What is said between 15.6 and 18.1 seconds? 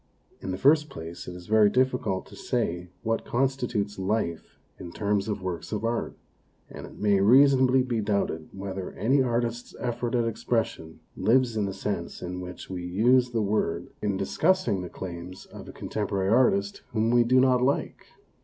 of a contemporary artist whom we do not like.